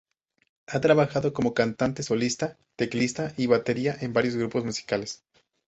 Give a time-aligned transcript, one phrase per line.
[0.65, 5.23] Ha trabajado como cantante solista, teclista y batería en varios grupos musicales.